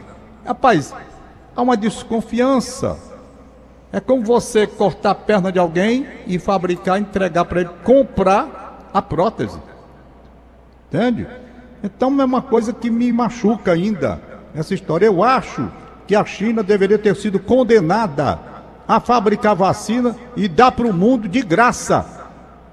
Rapaz, 0.45 0.93
há 1.55 1.61
uma 1.61 1.75
desconfiança. 1.75 2.97
É 3.91 3.99
como 3.99 4.23
você 4.23 4.65
cortar 4.65 5.11
a 5.11 5.15
perna 5.15 5.51
de 5.51 5.59
alguém 5.59 6.07
e 6.25 6.39
fabricar, 6.39 6.99
entregar 6.99 7.45
para 7.45 7.61
ele, 7.61 7.69
comprar 7.83 8.89
a 8.93 9.01
prótese. 9.01 9.59
Entende? 10.87 11.27
Então 11.83 12.21
é 12.21 12.25
uma 12.25 12.41
coisa 12.41 12.71
que 12.71 12.89
me 12.89 13.11
machuca 13.11 13.71
ainda, 13.71 14.21
essa 14.53 14.73
história. 14.73 15.05
Eu 15.05 15.23
acho 15.23 15.69
que 16.07 16.15
a 16.15 16.23
China 16.23 16.61
deveria 16.61 16.99
ter 16.99 17.15
sido 17.15 17.39
condenada 17.39 18.39
a 18.87 18.99
fabricar 18.99 19.55
vacina 19.55 20.15
e 20.35 20.47
dar 20.47 20.71
para 20.71 20.87
o 20.87 20.93
mundo 20.93 21.27
de 21.27 21.41
graça, 21.41 22.05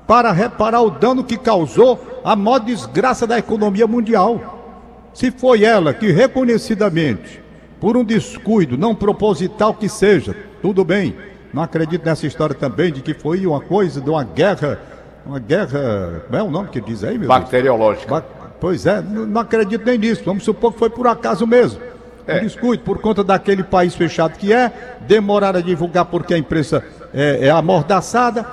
para 0.08 0.32
reparar 0.32 0.80
o 0.80 0.90
dano 0.90 1.22
que 1.22 1.36
causou 1.36 2.20
a 2.24 2.34
maior 2.34 2.58
desgraça 2.60 3.26
da 3.26 3.38
economia 3.38 3.86
mundial. 3.86 4.80
Se 5.12 5.30
foi 5.30 5.64
ela 5.64 5.92
que 5.92 6.10
reconhecidamente, 6.10 7.42
por 7.78 7.94
um 7.94 8.02
descuido 8.02 8.78
não 8.78 8.94
proposital 8.94 9.74
que 9.74 9.86
seja, 9.88 10.34
tudo 10.62 10.82
bem. 10.82 11.14
Não 11.52 11.62
acredito 11.62 12.04
nessa 12.04 12.26
história 12.26 12.54
também 12.54 12.90
de 12.90 13.02
que 13.02 13.12
foi 13.12 13.46
uma 13.46 13.60
coisa 13.60 14.00
de 14.00 14.08
uma 14.08 14.24
guerra, 14.24 14.80
uma 15.26 15.38
guerra, 15.38 16.22
como 16.26 16.38
é 16.38 16.42
o 16.42 16.50
nome 16.50 16.68
que 16.70 16.80
diz 16.80 17.04
aí, 17.04 17.18
meu? 17.18 17.28
Bacteriológica. 17.28 18.08
Ba- 18.08 18.24
Pois 18.60 18.86
é, 18.86 19.00
não 19.00 19.40
acredito 19.40 19.84
nem 19.86 19.96
nisso. 19.96 20.22
Vamos 20.24 20.42
supor 20.42 20.72
que 20.72 20.80
foi 20.80 20.90
por 20.90 21.06
acaso 21.06 21.46
mesmo. 21.46 21.80
É. 22.26 22.38
Um 22.38 22.40
descuido, 22.40 22.82
por 22.82 22.98
conta 22.98 23.22
daquele 23.22 23.62
país 23.62 23.94
fechado 23.94 24.36
que 24.36 24.52
é, 24.52 24.72
demoraram 25.06 25.60
a 25.60 25.62
divulgar 25.62 26.06
porque 26.06 26.34
a 26.34 26.38
imprensa 26.38 26.82
é, 27.14 27.46
é 27.46 27.50
amordaçada, 27.50 28.44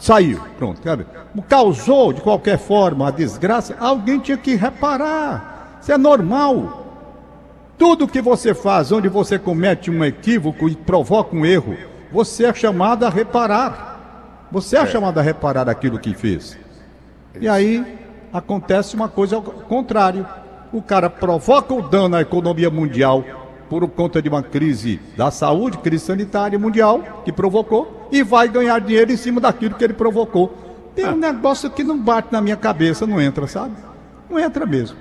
saiu. 0.00 0.40
Pronto, 0.58 0.80
sabe? 0.82 1.06
Causou, 1.48 2.12
de 2.12 2.20
qualquer 2.20 2.58
forma, 2.58 3.08
a 3.08 3.10
desgraça, 3.10 3.76
alguém 3.78 4.18
tinha 4.18 4.36
que 4.36 4.54
reparar. 4.54 5.78
Isso 5.80 5.92
é 5.92 5.98
normal. 5.98 6.84
Tudo 7.76 8.06
que 8.06 8.22
você 8.22 8.54
faz, 8.54 8.92
onde 8.92 9.08
você 9.08 9.38
comete 9.38 9.90
um 9.90 10.04
equívoco 10.04 10.68
e 10.68 10.76
provoca 10.76 11.34
um 11.34 11.44
erro, 11.44 11.76
você 12.12 12.46
é 12.46 12.54
chamado 12.54 13.04
a 13.04 13.10
reparar. 13.10 14.46
Você 14.52 14.76
é, 14.76 14.86
chamado 14.86 15.18
a 15.18 15.22
reparar 15.22 15.68
aquilo 15.68 15.98
que 15.98 16.14
fez. 16.14 16.56
E 17.40 17.48
aí 17.48 17.84
acontece 18.32 18.94
uma 18.94 19.08
coisa 19.08 19.36
ao 19.36 19.42
contrário. 19.42 20.26
O 20.72 20.80
cara 20.80 21.10
provoca 21.10 21.74
o 21.74 21.82
dano 21.82 22.16
à 22.16 22.20
economia 22.20 22.70
mundial 22.70 23.24
por 23.68 23.88
conta 23.88 24.22
de 24.22 24.28
uma 24.28 24.42
crise 24.42 25.00
da 25.16 25.30
saúde, 25.30 25.78
crise 25.78 26.04
sanitária 26.04 26.58
mundial 26.58 27.22
que 27.24 27.32
provocou 27.32 28.03
e 28.14 28.22
vai 28.22 28.48
ganhar 28.48 28.80
dinheiro 28.80 29.10
em 29.10 29.16
cima 29.16 29.40
daquilo 29.40 29.74
que 29.74 29.82
ele 29.82 29.92
provocou. 29.92 30.54
Tem 30.94 31.08
um 31.08 31.16
negócio 31.16 31.68
que 31.68 31.82
não 31.82 31.98
bate 31.98 32.28
na 32.30 32.40
minha 32.40 32.56
cabeça, 32.56 33.04
não 33.04 33.20
entra, 33.20 33.48
sabe? 33.48 33.74
Não 34.30 34.38
entra 34.38 34.64
mesmo. 34.64 34.96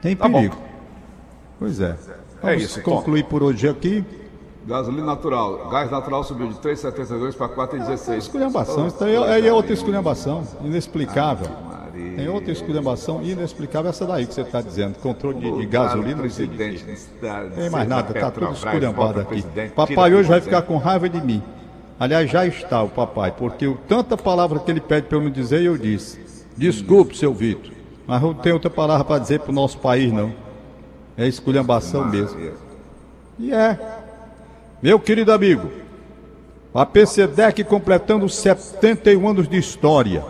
Tem 0.00 0.16
Tá 0.16 0.28
perigo. 0.28 0.56
Pois 1.60 1.80
é. 1.80 1.96
Vamos 2.42 2.62
isso, 2.64 2.82
Tom. 2.82 2.96
concluir 2.96 3.24
por 3.24 3.40
hoje 3.40 3.68
aqui. 3.68 4.04
Gasolina 4.66 5.06
natural. 5.06 5.68
Gás 5.68 5.92
natural 5.92 6.24
subiu 6.24 6.48
de 6.48 6.54
3,72 6.56 7.36
para 7.36 7.48
4,16. 7.48 8.16
Esculhambação, 8.18 8.88
isso 8.88 9.04
aí 9.04 9.44
é, 9.44 9.46
é 9.46 9.52
outra 9.52 9.72
esculhambação, 9.72 10.42
inexplicável. 10.60 11.48
Tem 12.16 12.28
outra 12.28 12.50
esculhambação 12.50 13.22
inexplicável, 13.22 13.90
essa 13.90 14.04
daí 14.04 14.26
que 14.26 14.34
você 14.34 14.40
está 14.40 14.60
dizendo, 14.60 14.98
controle 14.98 15.38
de, 15.38 15.58
de 15.58 15.66
gasolina. 15.66 16.16
não 16.16 16.22
presidente 16.22 16.84
Tem 17.54 17.70
mais 17.70 17.88
nada, 17.88 18.12
tá 18.12 18.30
tudo 18.30 18.50
esculhambado 18.52 19.20
aqui. 19.20 19.44
Papai 19.74 20.12
hoje 20.14 20.28
vai 20.28 20.40
ficar 20.40 20.62
com 20.62 20.76
raiva 20.78 21.08
de 21.08 21.20
mim. 21.20 21.42
Aliás, 22.02 22.28
já 22.28 22.44
está 22.44 22.82
o 22.82 22.88
papai, 22.88 23.30
porque 23.30 23.64
o 23.64 23.76
tanta 23.76 24.16
palavra 24.16 24.58
que 24.58 24.68
ele 24.68 24.80
pede 24.80 25.06
para 25.06 25.18
eu 25.18 25.22
não 25.22 25.30
dizer, 25.30 25.62
eu 25.62 25.78
disse. 25.78 26.18
Desculpe, 26.56 27.16
seu 27.16 27.32
Vitor, 27.32 27.70
mas 28.04 28.20
não 28.20 28.34
tem 28.34 28.52
outra 28.52 28.68
palavra 28.68 29.04
para 29.04 29.20
dizer 29.20 29.38
para 29.38 29.52
o 29.52 29.54
nosso 29.54 29.78
país, 29.78 30.12
não. 30.12 30.34
É 31.16 31.28
esculhambação 31.28 32.04
mesmo. 32.10 32.40
E 33.38 33.52
é. 33.52 33.78
Meu 34.82 34.98
querido 34.98 35.30
amigo, 35.30 35.70
a 36.74 36.84
PCDEC 36.84 37.62
completando 37.62 38.28
71 38.28 39.28
anos 39.28 39.48
de 39.48 39.56
história. 39.56 40.24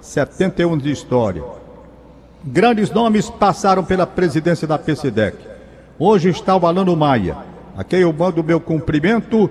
71 0.00 0.72
anos 0.72 0.84
de 0.84 0.92
história. 0.92 1.44
Grandes 2.42 2.90
nomes 2.90 3.28
passaram 3.28 3.84
pela 3.84 4.06
presidência 4.06 4.66
da 4.66 4.78
PCDEC. 4.78 5.36
Hoje 5.98 6.30
está 6.30 6.56
o 6.56 6.66
Alano 6.66 6.96
Maia, 6.96 7.36
a 7.76 7.84
quem 7.84 8.00
eu 8.00 8.14
mando 8.14 8.40
o 8.40 8.44
meu 8.44 8.58
cumprimento 8.58 9.50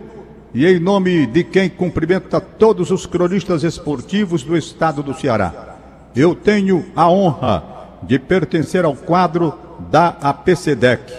e 0.54 0.66
em 0.66 0.80
nome 0.80 1.26
de 1.26 1.44
quem 1.44 1.70
cumprimenta 1.70 2.40
todos 2.40 2.92
os 2.92 3.06
cronistas 3.06 3.64
esportivos 3.64 4.44
do 4.44 4.58
estado 4.58 5.04
do 5.04 5.14
Ceará. 5.14 5.76
Eu 6.16 6.34
tenho 6.34 6.86
a 6.96 7.10
honra 7.10 7.64
de 8.04 8.18
pertencer 8.18 8.86
ao 8.86 8.96
quadro 8.96 9.54
da 9.92 10.10
APCDEC. 10.22 11.14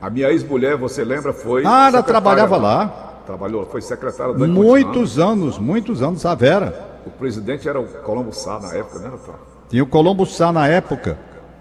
A 0.00 0.08
minha 0.08 0.30
ex-mulher, 0.30 0.76
você 0.76 1.04
lembra, 1.04 1.32
foi. 1.32 1.62
Ah, 1.64 1.88
ela 1.88 1.98
secretária 1.98 2.02
trabalhava 2.04 2.56
lá. 2.56 3.22
Trabalhou, 3.26 3.66
foi 3.66 3.82
secretária 3.82 4.34
do 4.34 4.48
Muitos 4.48 5.18
anos, 5.18 5.58
muitos 5.58 6.02
anos, 6.02 6.24
a 6.24 6.34
Vera. 6.34 7.00
O 7.06 7.10
presidente 7.10 7.68
era 7.68 7.78
o 7.80 7.86
Colombo 7.86 8.32
Sá 8.32 8.58
na 8.58 8.74
época, 8.74 8.98
né, 8.98 9.08
doutor? 9.08 9.34
Tinha 9.68 9.82
o 9.82 9.86
Colombo 9.86 10.26
Sá 10.26 10.50
na 10.52 10.66
época. 10.66 11.18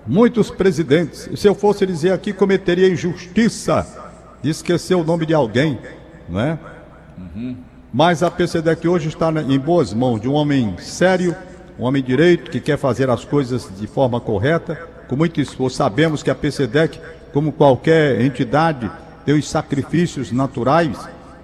Muitos 0.07 0.49
presidentes. 0.49 1.29
Se 1.35 1.47
eu 1.47 1.53
fosse 1.53 1.85
dizer 1.85 2.11
aqui, 2.11 2.33
cometeria 2.33 2.89
injustiça 2.89 3.85
de 4.41 4.49
esquecer 4.49 4.95
o 4.95 5.03
nome 5.03 5.25
de 5.25 5.33
alguém, 5.33 5.79
não 6.27 6.39
é? 6.39 6.57
Mas 7.91 8.21
a 8.21 8.29
PCDEC 8.29 8.87
hoje 8.87 9.09
está 9.09 9.31
em 9.31 9.59
boas 9.59 9.93
mãos 9.93 10.21
de 10.21 10.27
um 10.27 10.33
homem 10.33 10.75
sério, 10.77 11.35
um 11.77 11.83
homem 11.83 12.03
direito, 12.03 12.51
que 12.51 12.59
quer 12.59 12.77
fazer 12.77 13.09
as 13.09 13.25
coisas 13.25 13.69
de 13.79 13.87
forma 13.87 14.19
correta, 14.19 14.75
com 15.07 15.15
muito 15.15 15.41
esforço. 15.41 15.77
Sabemos 15.77 16.21
que 16.21 16.29
a 16.29 16.35
PCDEC, 16.35 16.99
como 17.33 17.51
qualquer 17.51 18.21
entidade, 18.21 18.89
tem 19.25 19.37
os 19.37 19.49
sacrifícios 19.49 20.31
naturais 20.31 20.97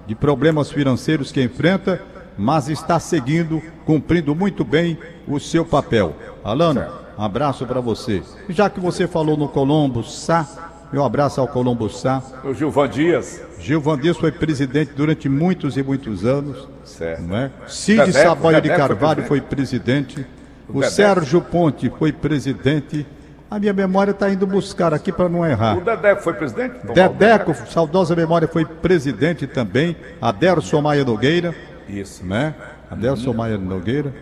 de 0.06 0.14
problemas 0.14 0.70
financeiros 0.70 1.32
que 1.32 1.42
enfrenta, 1.42 2.00
mas 2.38 2.68
está 2.68 3.00
seguindo, 3.00 3.60
cumprindo 3.84 4.34
muito 4.34 4.64
bem 4.64 4.98
o 5.26 5.40
seu 5.40 5.64
papel. 5.64 6.14
Alano, 6.44 6.84
um 7.18 7.22
abraço 7.22 7.66
para 7.66 7.80
você. 7.80 8.22
Já 8.48 8.70
que 8.70 8.78
você 8.78 9.06
falou 9.08 9.36
no 9.36 9.48
Colombo, 9.48 10.04
Sá, 10.04 10.65
Meu 10.92 11.04
abraço 11.04 11.40
ao 11.40 11.48
Colombo 11.48 11.88
Sá. 11.90 12.22
O 12.44 12.54
Gilvan 12.54 12.88
Dias. 12.88 13.42
Gilvan 13.58 13.98
Dias 13.98 14.16
foi 14.16 14.30
presidente 14.30 14.92
durante 14.94 15.28
muitos 15.28 15.76
e 15.76 15.82
muitos 15.82 16.24
anos. 16.24 16.68
Certo. 16.84 17.22
Não 17.22 17.36
é? 17.36 17.50
Cid 17.66 17.98
Dedeco, 17.98 18.18
Saboia 18.28 18.60
de 18.60 18.68
Dedeco 18.68 18.88
Carvalho 18.88 19.24
foi 19.24 19.40
presidente. 19.40 20.24
O, 20.68 20.74
Dedeco. 20.74 20.92
Sérgio 20.92 21.40
Ponte 21.40 21.90
foi 21.98 22.12
presidente. 22.12 23.06
A 23.50 23.58
minha 23.58 23.72
memória 23.72 24.12
está 24.12 24.30
indo 24.30 24.46
buscar 24.46 24.94
aqui 24.94 25.10
para 25.12 25.28
não 25.28 25.44
errar. 25.44 25.78
O 25.78 25.80
Dedeco 25.80 26.22
foi 26.22 26.34
presidente? 26.34 26.78
Tom 26.86 26.92
Dedeco, 26.92 27.54
saudosa 27.68 28.14
memória, 28.14 28.46
foi 28.48 28.64
presidente 28.64 29.46
também. 29.46 29.96
Aderson 30.20 30.80
Maia 30.80 31.04
Nogueira, 31.04 31.54
Isso. 31.88 32.24
né? 32.24 32.54
Aderson 32.90 33.32
Maia 33.32 33.58
Nogueira. 33.58 34.12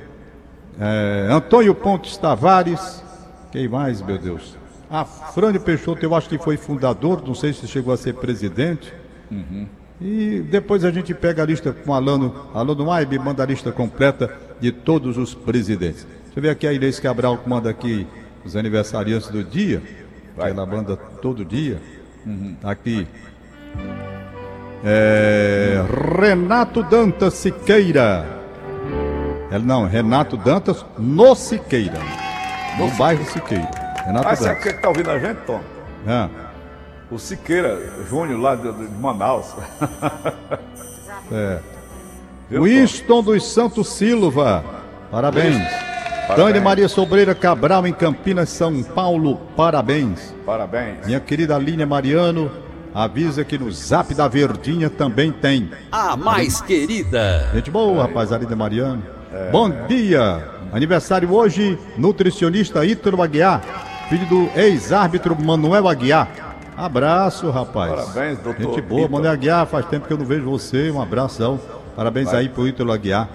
É, 0.81 1.29
Antônio 1.31 1.75
Pontes 1.75 2.17
Tavares. 2.17 3.03
Quem 3.53 3.69
mais, 3.69 4.03
meu 4.03 4.19
Deus? 4.19 4.57
Afrânio 5.01 5.61
Peixoto, 5.61 6.05
eu 6.05 6.15
acho 6.15 6.29
que 6.29 6.39
foi 6.39 6.57
fundador, 6.57 7.21
não 7.27 7.35
sei 7.35 7.53
se 7.53 7.67
chegou 7.67 7.93
a 7.93 7.97
ser 7.97 8.15
presidente. 8.15 8.93
E 10.01 10.41
depois 10.49 10.85
a 10.85 10.91
gente 10.93 11.13
pega 11.13 11.43
a 11.43 11.47
lista 11.47 11.73
com 11.73 11.91
o 11.91 11.95
Alano, 11.95 12.33
Alano 12.55 12.87
Maia 12.87 13.05
me 13.05 13.19
manda 13.19 13.43
a 13.43 13.47
lista 13.47 13.73
completa 13.73 14.33
de 14.61 14.71
todos 14.71 15.19
os 15.19 15.35
presidentes. 15.35 16.07
Você 16.33 16.41
vê 16.41 16.49
aqui 16.51 16.67
a 16.67 16.73
Inês 16.73 17.01
Cabral 17.01 17.39
que 17.39 17.49
manda 17.49 17.69
aqui 17.71 18.07
os 18.45 18.55
aniversariantes 18.55 19.29
do 19.29 19.43
dia, 19.43 19.83
Vai. 20.37 20.51
ela 20.51 20.65
manda 20.65 20.97
todo 20.97 21.45
dia. 21.45 21.81
Tá 22.61 22.71
Aqui. 22.71 23.07
É, 24.85 25.83
Renato 26.21 26.83
Dantas 26.83 27.35
Siqueira. 27.35 28.27
É, 29.51 29.59
não, 29.59 29.87
Renato 29.87 30.37
Dantas 30.37 30.85
no 30.99 31.35
Siqueira. 31.35 31.99
No 32.79 32.89
bairro 32.97 33.25
Siqueira. 33.25 33.84
Renato 34.05 34.29
Ah, 34.29 34.37
sabe 34.37 34.61
quem 34.61 34.73
que 34.73 34.81
tá 34.81 34.89
ouvindo 34.89 35.11
a 35.11 35.19
gente, 35.19 35.39
Tom? 35.47 35.61
Ah, 36.07 36.29
O 37.11 37.19
Siqueira 37.19 37.79
Júnior, 38.09 38.41
lá 38.41 38.55
de, 38.55 38.71
de 38.73 38.89
Manaus. 39.01 39.55
é. 41.33 41.59
Viu, 42.51 42.61
Tom? 42.61 42.65
Winston 42.65 43.23
dos 43.23 43.47
Santos 43.53 43.89
Silva. 43.93 44.65
Parabéns. 45.11 45.57
Dani 46.37 46.59
Maria 46.61 46.89
Sobreira 46.89 47.35
Cabral 47.35 47.87
em 47.87 47.93
Campinas, 47.93 48.49
São 48.49 48.83
Paulo. 48.83 49.37
Parabéns. 49.57 50.35
Parabéns. 50.45 51.07
Minha 51.07 51.21
querida 51.21 51.57
Línia 51.59 51.87
Mariano 51.87 52.51
avisa 52.95 53.45
que 53.45 53.59
no 53.59 53.71
Zap 53.73 54.15
da 54.15 54.27
Verdinha 54.29 54.89
também 54.89 55.31
tem. 55.33 55.71
A 55.93 56.17
mais 56.17 56.61
querida. 56.63 57.51
Gente 57.53 57.71
boa, 57.71 58.03
rapaz, 58.05 58.33
a 58.33 58.39
Línia 58.39 58.57
Mariano. 58.57 59.03
Bom 59.53 59.69
dia. 59.87 60.43
Aniversário 60.73 61.33
hoje, 61.33 61.79
nutricionista 61.97 62.85
Ítalo 62.85 63.23
Aguiar, 63.23 63.61
filho 64.09 64.27
do 64.27 64.51
ex-árbitro 64.59 65.37
Manuel 65.41 65.89
Aguiar. 65.89 66.29
Abraço, 66.77 67.51
rapaz. 67.51 67.91
Parabéns, 67.93 68.39
doutor 68.39 68.63
Gente 68.63 68.81
boa. 68.83 69.09
Manuel 69.09 69.33
Aguiar, 69.33 69.67
faz 69.67 69.87
tempo 69.87 70.07
que 70.07 70.13
eu 70.13 70.19
não 70.19 70.27
vejo 70.27 70.45
você. 70.45 70.91
Um 70.91 71.01
abração. 71.01 71.61
Parabéns 71.95 72.33
aí 72.35 72.49
pro 72.49 72.67
Ítalo 72.67 72.93
Aguiar. 72.93 73.29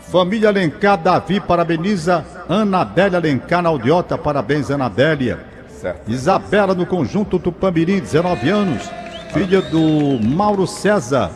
Família 0.00 0.48
Alencar 0.48 0.98
Davi 0.98 1.38
parabeniza 1.38 2.24
Anadélia 2.48 3.18
Alencar 3.18 3.62
na 3.62 3.68
Aldiota. 3.68 4.18
Parabéns, 4.18 4.70
Anadélia. 4.70 5.38
Certo. 5.68 6.10
Isabela 6.10 6.74
no 6.74 6.84
Conjunto 6.84 7.38
Tupamirim, 7.38 8.00
19 8.00 8.50
anos. 8.50 8.90
Filha 9.32 9.62
do 9.62 10.18
Mauro 10.22 10.66
César. 10.66 11.30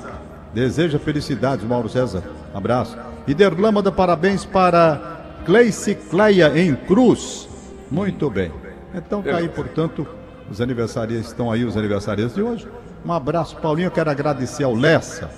Deseja 0.53 0.99
felicidades, 0.99 1.65
Mauro 1.65 1.89
César. 1.89 2.23
Abraço. 2.53 2.97
Iderlan 3.27 3.73
manda 3.73 3.91
parabéns 3.91 4.45
para 4.45 5.21
Cleice 5.47 5.95
Cleia 5.95 6.53
em 6.57 6.75
Cruz. 6.75 7.49
Muito 7.91 8.31
bem. 8.31 8.51
Então 8.95 9.23
tá 9.23 9.37
aí, 9.37 9.49
portanto, 9.49 10.07
os 10.51 10.61
aniversariantes 10.61 11.29
estão 11.29 11.51
aí, 11.51 11.65
os 11.65 11.77
aniversariantes 11.77 12.35
de 12.35 12.43
hoje. 12.43 12.69
Um 13.05 13.13
abraço, 13.13 13.57
Paulinho. 13.57 13.87
Eu 13.87 13.91
quero 13.91 14.11
agradecer 14.11 14.65
ao 14.65 14.75
Lessa. 14.75 15.31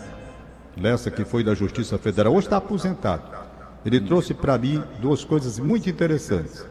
Lessa, 0.77 1.11
que 1.11 1.25
foi 1.25 1.43
da 1.43 1.55
Justiça 1.55 1.97
Federal, 1.97 2.33
hoje 2.35 2.47
está 2.47 2.59
aposentado. 2.59 3.23
Ele 3.85 4.01
trouxe 4.01 4.35
para 4.35 4.59
mim 4.59 4.83
duas 5.01 5.25
coisas 5.25 5.59
muito 5.59 5.89
interessantes. 5.89 6.67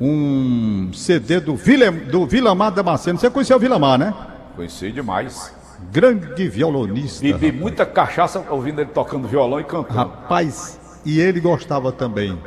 Um 0.00 0.90
CD 0.92 1.40
do, 1.40 1.56
Vila, 1.56 1.90
do 1.90 2.26
Vilamar 2.26 2.72
Damasceno. 2.72 3.18
Você 3.18 3.30
conheceu 3.30 3.56
o 3.56 3.60
Vilamar, 3.60 3.98
né? 3.98 4.14
Conheci 4.54 4.92
demais. 4.92 5.54
Grande 5.90 6.48
violonista. 6.48 7.22
Bebi 7.22 7.52
muita 7.52 7.84
cachaça 7.84 8.44
ouvindo 8.50 8.80
ele 8.80 8.90
tocando 8.90 9.26
violão 9.28 9.60
e 9.60 9.64
cantando. 9.64 9.98
Rapaz, 9.98 10.78
e 11.04 11.20
ele 11.20 11.40
gostava 11.40 11.92
também. 11.92 12.38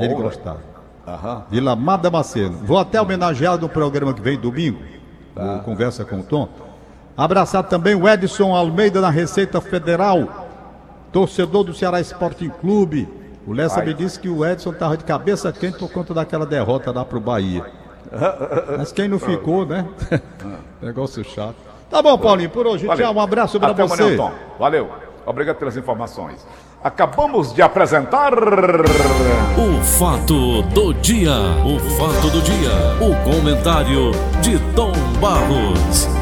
Ele 0.00 0.14
gostava. 0.14 0.60
Aham. 1.14 1.44
Vilamar 1.50 1.98
Damasceno. 1.98 2.58
Vou 2.64 2.78
até 2.78 3.00
homenageá-lo 3.00 3.62
no 3.62 3.68
programa 3.68 4.12
que 4.12 4.20
vem 4.20 4.38
domingo. 4.38 4.78
o 5.34 5.58
Conversa 5.60 6.04
com 6.04 6.20
o 6.20 6.22
Tom. 6.22 6.48
Abraçar 7.16 7.64
também 7.64 7.94
o 7.94 8.08
Edson 8.08 8.54
Almeida 8.54 9.00
na 9.00 9.10
Receita 9.10 9.60
Federal. 9.60 10.46
Torcedor 11.10 11.64
do 11.64 11.74
Ceará 11.74 12.00
Sporting 12.00 12.50
Clube. 12.60 13.08
O 13.46 13.52
Lessa 13.52 13.76
Vai. 13.76 13.86
me 13.86 13.94
disse 13.94 14.20
que 14.20 14.28
o 14.28 14.44
Edson 14.44 14.72
estava 14.72 14.96
de 14.96 15.04
cabeça 15.04 15.50
quente 15.50 15.78
por 15.78 15.90
conta 15.90 16.12
daquela 16.12 16.44
derrota 16.44 16.92
lá 16.92 17.04
pro 17.04 17.18
Bahia. 17.18 17.64
Mas 18.76 18.92
quem 18.92 19.08
não 19.08 19.18
ficou, 19.18 19.64
né? 19.64 19.86
Negócio 20.82 21.24
chato. 21.24 21.56
Tá 21.90 22.02
bom, 22.02 22.18
Paulinho, 22.18 22.50
por 22.50 22.66
hoje. 22.66 22.86
Valeu. 22.86 23.06
Tchau, 23.06 23.14
um 23.14 23.20
abraço 23.20 23.56
Até 23.56 23.86
você. 23.86 24.02
amanhã, 24.02 24.16
Tom. 24.16 24.32
Valeu. 24.58 24.90
Obrigado 25.24 25.56
pelas 25.56 25.76
informações. 25.76 26.46
Acabamos 26.82 27.52
de 27.52 27.60
apresentar. 27.60 28.32
O 28.32 29.82
fato 29.82 30.62
do 30.62 30.94
dia. 30.94 31.32
O 31.66 31.78
fato 31.98 32.30
do 32.30 32.40
dia. 32.40 32.70
O 33.00 33.16
comentário 33.24 34.12
de 34.40 34.58
Tom 34.74 34.92
Barros. 35.20 36.17